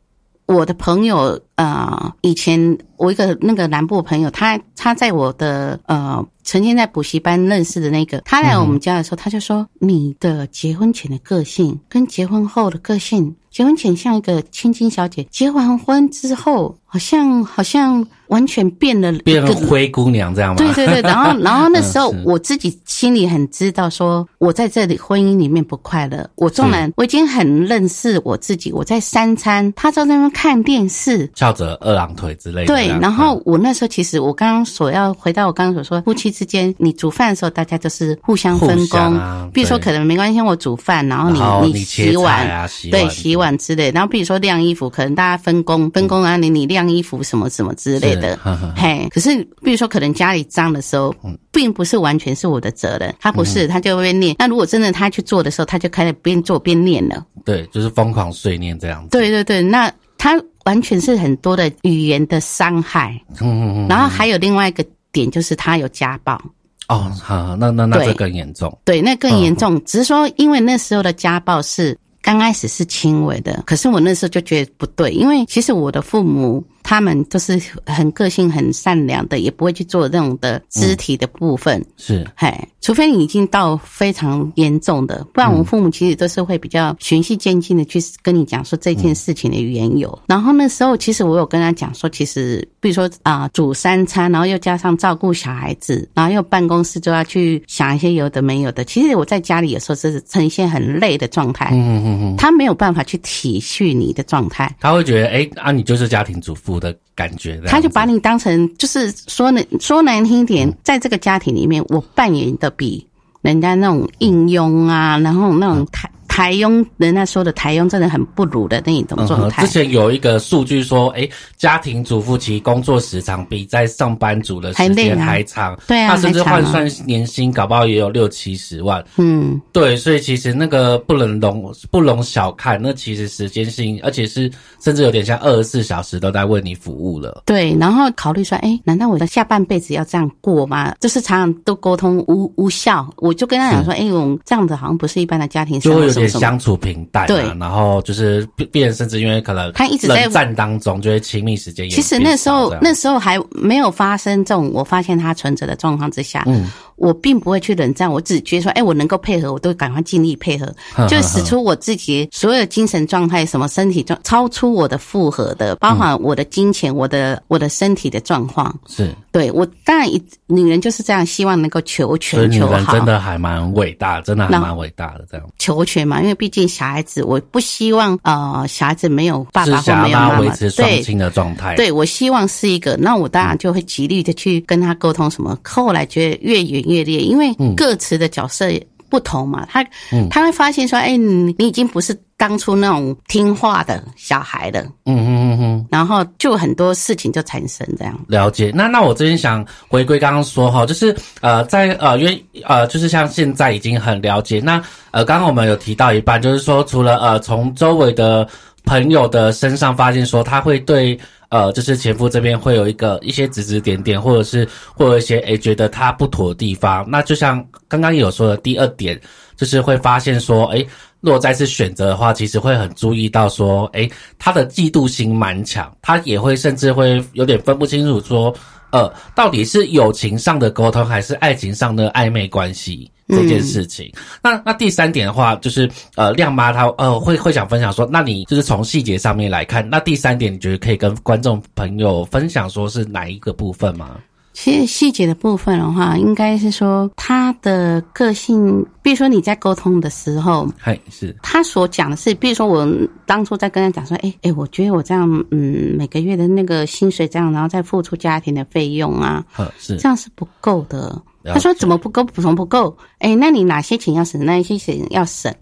[0.46, 20.56] 我的朋友呃，以前我一个那个南部朋友，他他在我的呃曾经在补习班认识的那个，他来我们家的时候，他就说你的结婚前的个性跟结婚后的个性，结婚前像一个千金小姐，结完婚之后好像好像完全变了一个，变灰姑娘这样吗？
[20.56, 26.28] 对对对， 然后然后那时候我自己心里很知道，说我在这里婚姻里面不快乐。
[26.34, 31.30] 我纵然我已经很认识我自己，我在三餐，他就在那边看电视。
[31.34, 39.00] 翘着二郎腿之类的对，然后我那时候其实我刚刚所要回到我刚刚所说，夫妻之间你煮饭的时候，大家就是互相分工。
[39.00, 41.30] 啊比如说，可能没关系，我煮饭，然后
[41.64, 43.90] 你你洗碗啊洗对，洗碗之类。
[43.92, 48.74] 然后比如说晾衣服，可能大家分工分工啊，你你晾衣服什么什么之类的是呵呵。
[48.76, 54.36] 嘿，可是比如说，可能家里脏的时候，嗯并不是完全是我的责任，他不是，他就会念。
[54.38, 57.26] 那如果真的他去做的时候，他就开始边做边念了。
[57.44, 59.08] 对，就是疯狂碎念这样子。
[59.10, 63.20] 对对对，那他完全是很多的语言的伤害。
[63.40, 63.88] 嗯嗯嗯。
[63.88, 66.40] 然后还有另外一个点就是他有家暴。
[66.88, 68.76] 哦，好，那那那这更严重。
[68.84, 69.84] 对，那更严嗯重。
[69.84, 81.84] 只是说，因为那时候的家暴是刚开始是轻微的，可是我那时候就觉得不对，因为其实我的父母他们都是很个性、很善良的，也不会去做那种的肢体的部分。
[81.96, 90.16] 是，嘿，除非你已经到非常严重的，不然我父母其实都是会比较循序渐进的去跟你讲说这件事情的缘由。
[90.26, 98.82] 然后那时候其实我有跟他讲说，其实比如说啊、煮三餐，然后又加上照顾小孩子，然后又办公室就要去想一些有的没有的。
[98.84, 104.74] 其实我在家里有时候是呈现很累的状态，嗯嗯嗯嗯，他没有办法去体恤你的状态。
[104.80, 110.76] 他会觉得，哎啊，你就是家庭主妇的感觉他就把你当成，就是说难，说难听一点，嗯。
[110.82, 113.06] 在这个家庭里面，我扮演的比
[113.42, 115.76] 人家那种应佣啊，然后那嗯。
[115.76, 119.68] 种台台佣，人家说的台佣真的很不如的那一种状态之。
[119.72, 129.04] 前有一个数据说，哎，家庭主妇其实工作时长比在上班族的时间还长，对啊他甚至换算年薪，搞不好也有六七十万。
[129.16, 134.48] 嗯，对，所以其实那个不能容不容小看，那其实时间性，而且是
[134.80, 137.42] 甚至有点像二十四小时都在为你服务了。
[137.44, 140.94] 对，然后考虑说，哎，难道我的下半辈子要这样过吗？
[141.00, 147.42] 就是常常都沟通无无效，我就跟他讲说，哎，我们这样子好像不是一般的家庭生就会有活相处平淡、啊，对。
[147.58, 160.72] 然后就是变甚至因为可能他一直在冷战当中，就会亲密时间也其实那时候那时候还没有发生这种我发现他存折的状况之下，嗯，我并不会去冷战，我只觉得说，哎，我能够配合，我都赶快尽力配合，
[161.08, 168.76] 就使出我自己所有精神状态、什么身体状超出我的负荷的，包含我的金钱、我的我的身体的状况。
[168.88, 170.08] 是，对我当然
[170.46, 175.46] 女人就是这样，希望能够求全求好人真，的还蛮伟大，真的还蛮伟大的这样。
[175.58, 180.50] 求全嘛，因为毕竟小孩子，我不希望呃小孩子没有爸爸或没有妈妈，对。
[180.56, 185.56] 持双亲的状态。，对，我希望是一个，那我当然就会极力的去跟他沟通什么。
[185.64, 188.68] 后来觉得越演越烈，因为各词的角色
[189.08, 189.84] 不同嘛，他
[190.28, 195.86] 他会发现说，哎，你你已经不是当初那种听话的小孩的，嗯嗯嗯嗯。
[195.90, 198.18] 然后就很多事情就产生这样。
[198.28, 208.48] 了解，那那我这边想回归刚刚说哈，就是呃，在呃，因为呃，就是像现在已经很了解，那呃，刚刚我们有提到一半，就是说除了呃，从周围的
[208.86, 219.20] 朋友的身上发现说他会对呃，就是前夫这边会有一个一些指指点点，或者是会有一些诶觉得他不妥的地方，那就像刚刚有说的第二点，
[219.56, 220.86] 就是会发现说，诶，
[221.20, 228.54] 如果再次选择的话，其实会很注意到说，诶，他的嫉妒心蛮强，他也会甚至会有点分不清楚说，
[228.90, 234.10] 呃，到底是友情上的沟通还是爱情上的暧昧关系这件事情。
[234.42, 244.16] 那那第三点的话，就是呃，亮妈她呃会会想分享说，那你就是从细节上面来看，那第三点你觉得可以跟观众朋友分享说是哪一个部分吗？
[244.52, 252.86] 其实细节的部分的话，应该是说他的个性，比如说你在沟通的时候，嗨，是他所讲的是，比如说我
[253.24, 261.20] 当初在跟他讲说，哎哎，我觉得我这样，嗯，每个月的那个薪水这样，然后再付出家庭的费用啊，呵是这样是不够的。
[261.42, 262.22] 他说怎么不够？
[262.22, 262.94] 补充不够？
[263.18, 264.44] 哎，那你哪些钱要省？
[264.44, 265.54] 哪一些钱要省？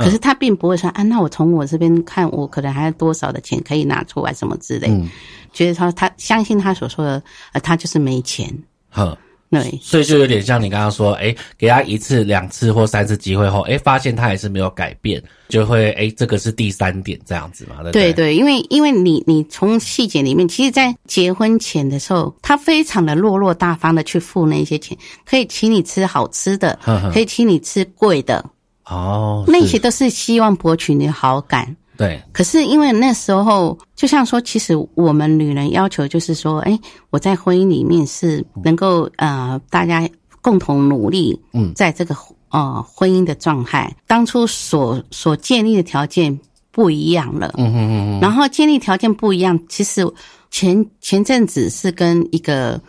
[0.00, 4.88] 可是他并不会说啊，那我从我这边看，我可能还有多少的钱可以拿出来，什么之类。
[4.88, 5.08] 嗯
[5.52, 7.20] 觉得他他相信他所说的，
[7.52, 8.48] 呃，他就是没钱。
[8.88, 9.18] 呵。
[9.50, 18.12] 对，所以就有点像你刚刚说，哎，给他一次、两次或三次机会后，哎，发现他还是没有改变，就会哎，这个是第三点这样子嘛，对不对？
[18.12, 24.96] 对对，因为因为你你从细节里面，其实，在结婚前的时候，他非常的落落大方的去付那些钱，
[25.28, 28.48] 可以请你吃好吃的呵呵，可以请你吃贵的，
[28.90, 31.76] 哦，那些都是希望博取你的好感。
[31.96, 36.78] 对，可是因为那时候，就像说，其实我们女人要求就是说，哎，
[37.10, 40.08] 我在婚姻里面是能够呃，大家
[40.40, 41.72] 共同努力，嗯。
[41.74, 42.16] 在这个
[42.48, 46.40] 呃婚姻的状态，当初所所建立的条件
[46.72, 50.02] 不一样了，嗯哼哼哼，然后建立条件不一样，其实
[50.50, 52.80] 前前阵子是跟一个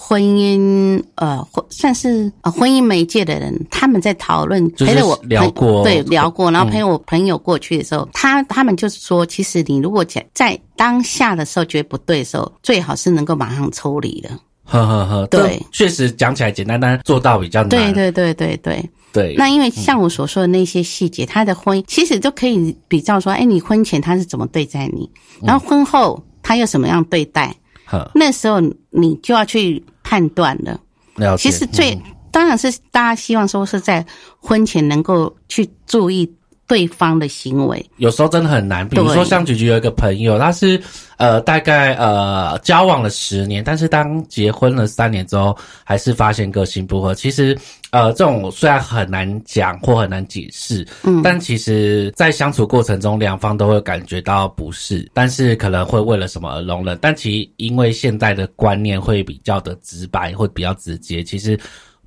[0.00, 14.30] 婚姻呃，婚算是呃婚姻媒介的人，他们在讨论，就是陪着我聊过对聊过，然后嗯陪我朋友过去的时候，他他们就是说，其实你如果在在当下的时候觉得不对的时候，最好是能够马上抽离的。
[14.64, 17.68] 呵呵呵，对确实讲起来简单，但做到比较难。
[17.68, 18.90] 对对对对对。
[19.10, 25.10] 对，那因为像我所说的那些细节，他的婚其实都可以比较说，哎，你婚前他是怎么对待你，
[25.42, 27.54] 然后婚后他又什么样对待，呵
[28.14, 28.60] 那时候
[28.90, 30.78] 你就要去判断了。
[31.16, 31.36] 了。
[31.36, 31.98] 其实最、
[32.30, 34.04] 当然是大家希望说是在
[34.38, 36.32] 婚前能够去注意
[36.68, 37.84] 对方的行为。
[37.96, 40.80] 有时候真的很难，比如说像菊菊有一个朋友，他是
[41.16, 47.14] 呃大概呃交往了十年，但是当结婚了三年之后，还是发现个性不合。
[47.14, 47.56] 其实
[47.90, 56.96] 呃这种虽然很难讲或很难解释，嗯，但其实在相处过程中，两方都会感觉到不适，但是可能会为了什么而容忍。
[57.00, 61.58] 但其实因为现在的观念会比较的直白，会比较直接，其实。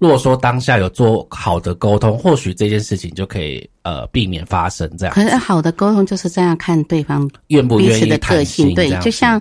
[0.01, 5.13] 如果说当下有做好的沟通，或许这件事情就可以呃避免发生这样。
[5.13, 9.39] 可是好的沟通就是这样看对方愿不愿意的个性，对就像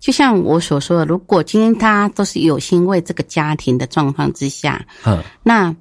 [0.00, 5.22] 就像我所说的，如果今天大家都是有心为这个家庭的状况之下，嗯。
[5.44, 5.72] 那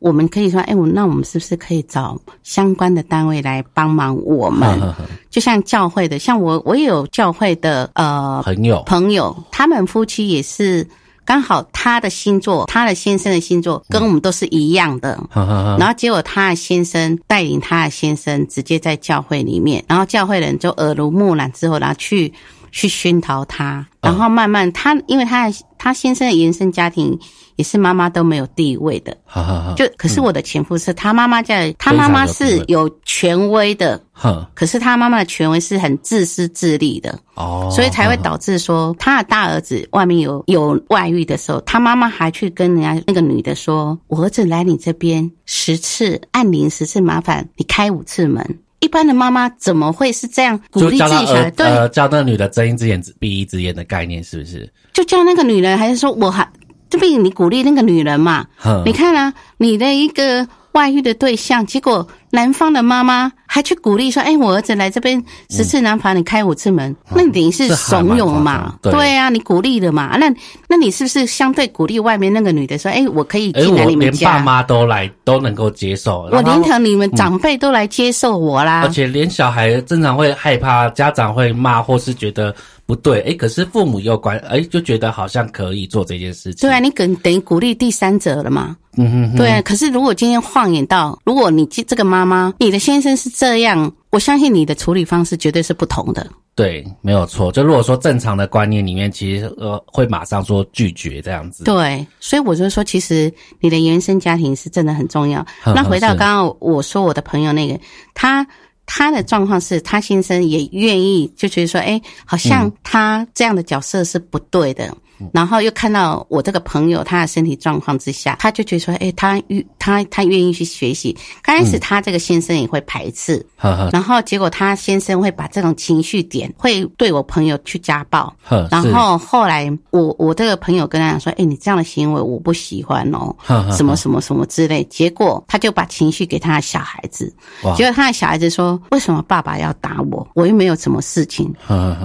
[0.00, 4.80] 我们可以说，哎，我那我们是不是可以找相关的单位来帮忙我们？
[5.28, 8.82] 就像教会的，像我我也有教会的呃朋友。
[8.86, 10.84] 朋友，他们夫妻也是
[11.26, 15.22] 刚好他的星座，他的先生的星座跟我们都是一样的。
[15.34, 22.32] 然后结果他的先生带领他的先生直接在教会里面，然后教会人就耳濡目染之后，然后去
[22.76, 27.18] 去熏陶他，然后慢慢他因为他他先生的原生家庭
[27.56, 37.18] 也是妈妈都没有地位的，哼哼哼就可是我的前夫是他妈妈在，他妈妈是有权威的，哼可是他妈妈的权威是很自私自利的。
[37.34, 48.44] 哦，所以才会导致说，他的大儿子外面有有外遇的时候，他妈妈还去跟人家那个女的说：“我儿子来你这边十次，按铃十次，麻烦你开五次门。”
[48.86, 51.50] 一般的妈妈怎么会是这样鼓励自己小孩？
[51.50, 54.72] 对，呃呃叫那个女的睁一只眼闭一只眼的概念是不是？
[54.92, 56.48] 就叫那个女人，还是说我还
[56.88, 58.46] 这边你鼓励那个女人嘛？
[58.84, 62.06] 你看啊，你的一个外遇的对象，结果
[62.36, 66.94] 男方的妈妈还去鼓励说：“哎，我儿子来这边十次难罚你开五次门。
[67.14, 68.74] 那你等于是怂恿夸嘛？
[68.82, 70.18] 张对啊，你鼓励的嘛？
[70.18, 70.28] 那
[70.68, 78.82] 那你是不是相对鼓励外面那个女的说：“哎，我可以哎，进来我连爸你们家，妈都来都能够接受，我连同你们长辈都来接受我啦。
[78.82, 86.68] 而且连小孩正常会害怕，家长会骂，或是觉得不对，哎，可是父母又关，哎，就觉得好像可以做这件事情。
[86.68, 88.76] 对啊，你等等于鼓励第三者了嘛？
[88.98, 96.26] 嗯哼哼，对啊，可是如果今天晃眼到，如果你这这个妈妈，你的先生是这样，我相信你的处理方式绝对是不同的。
[96.56, 97.52] 对，没有错。
[97.52, 101.64] 就如果说正常的观念里面，其实呃会马上说拒绝这样子。
[101.64, 105.40] 对，所以我就说，其实你的原生家庭是真的很重要。
[105.62, 107.78] 呵呵那回到刚刚我说我的朋友那个，
[108.14, 108.46] 他
[108.86, 114.90] 他的状况是他先生也愿意，就觉得说，哎，好像他这样的角色是不对的。
[115.32, 121.16] 然后又看到我这个朋友他的身体状况之下，他就觉得说，哎，他愿他他愿意去学习。
[121.42, 123.44] 刚开始他这个先生也会排斥，
[123.92, 128.34] 然后结果他先生会把这种情绪点会对我朋友去家暴，
[128.70, 133.34] 然后后来我我这个朋友跟他讲说，哎，你这样的行为我不喜欢哦，
[133.72, 134.84] 什么什么什么之类。
[134.84, 137.32] 结果他就把情绪给他的小孩子，
[137.64, 137.74] 哇。
[137.74, 140.26] 结果他的小孩子说，为什么爸爸要打我？
[140.34, 141.52] 我又没有什么事情。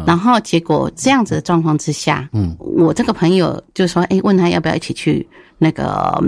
[0.06, 5.28] 然后结果这样子的状况之下，嗯，我这这个朋友就说，哎，问他要不要一起去
[5.58, 6.24] 那个。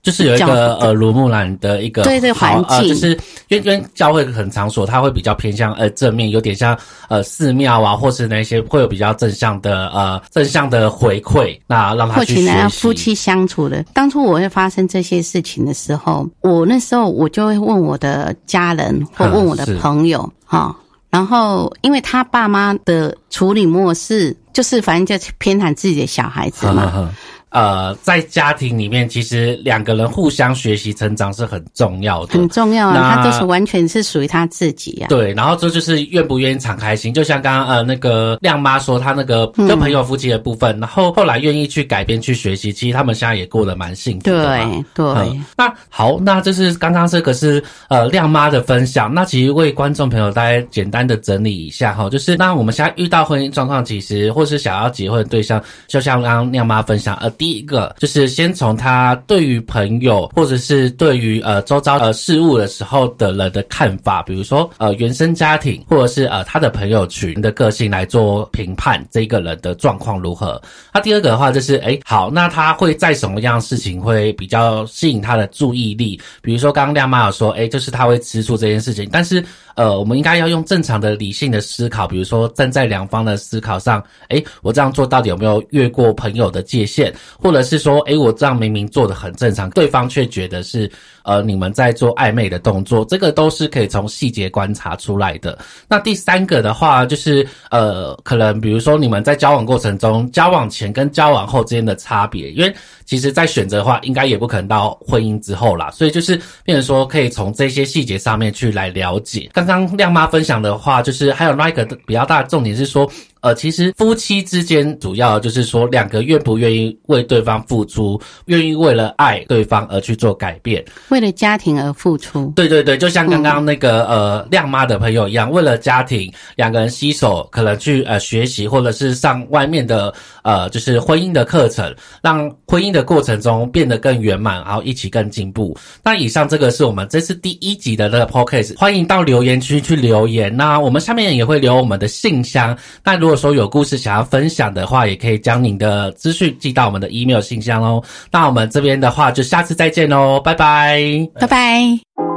[0.00, 3.10] 就是有一个耳濡目染的一个对对环境，就是
[3.48, 12.80] 因为因为教会很场所，它会比较偏向呃正面，有点像呃寺庙啊，或是那些会有比较正向的呃正向的回馈，那让他去学习。
[12.80, 20.74] 夫妻相处的，当初我会发生这些事情的时候，我那时候我就会问我的家人或问我的朋友哈，
[21.10, 27.14] 然后因为他爸妈的处理模式就是反正就偏袒自己的小孩子嘛。
[27.50, 33.14] 呃，在家庭里面，其实两个人互相学习成长是很重要的，很重要啊。
[33.16, 35.08] 他都是完全是属于他自己啊。
[35.08, 44.44] 对，然后这就是愿不愿意敞开心，就像刚刚呃那个亮妈说，她那个跟朋友夫妻的部分，然后后来愿意去改变去学习，其实他们现在也过得蛮幸福的。
[44.44, 45.40] 对对。
[45.56, 49.12] 那好，那就是刚刚这个是呃亮妈的分享。
[49.14, 57.32] 那其实为观众朋友大家简单的整理一下哈，就是那我们现在遇到婚姻状况，其实或是想要结婚的对象，就像刚刚亮妈分享呃。
[57.38, 70.60] 第一个就是先从他对于朋友或者是对于呃周遭呃事物的时候的人的看法，比如说呃原生家庭或者是呃他的朋友群的个性来做评判，这个人的状况如何。
[70.92, 76.20] 那第二个的话就是，哎好，那他会在什么样事情会比较吸引他的注意力？
[76.42, 79.44] 比如说刚刚亮妈有说，哎，就是他会吃醋这件事情，但是。
[79.78, 90.90] 呃，我们应该要用正常的理性的思考，比如说站在两方的思考上，诶，我这样做到底有没有越过朋友的界限，或者是说，诶，我这样明明做的很正常，对方却觉得是。
[91.24, 95.58] 呃，你们在做暧昧的动作，这个都是可以从细节观察出来的。
[95.86, 102.74] 那第三个的话，就是呃，可能比如说你们在交往过程中，交往前跟交往后之间的差别，因为
[103.04, 109.50] 其实在选择的话，应该也不可能到婚姻之后啦，所以就是变成说，可以从这些细节上面去来了解。
[109.52, 113.06] 刚刚亮妈分享的话，就是还有那一个比较大的重点是说。
[113.40, 122.52] 呃，其实夫妻之间主要就是说，两个愿不愿意为对方付出，愿意为了爱对方而去做改变，为了家庭而付出。
[122.56, 130.12] 对对对，就像刚刚那个呃亮妈的朋友一样，为了家庭，两个人携手可能去呃学习，或者是上外面的
[130.42, 135.76] 呃就是婚姻的课程，让婚姻的过程中变得更圆满，然后一起更进步。
[136.02, 140.54] 那以上这个是我们这次第一集的那个 podcast，欢迎到留言区去留言。
[140.56, 142.76] 那我们下面也会留我们的信箱。
[143.04, 148.02] 那如如如果说有故事想要分享的话，也可以将您的资讯寄到我们的 email 信箱哦。
[148.32, 150.98] 那我们这边的话，就下次再见喽，拜拜，
[151.38, 152.27] 拜拜。